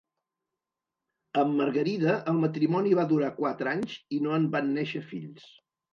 [1.41, 5.47] Amb Margarida el matrimoni va durar quatre anys i no en van néixer fills.